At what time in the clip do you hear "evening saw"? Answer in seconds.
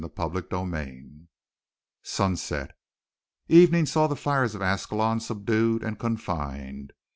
3.47-4.07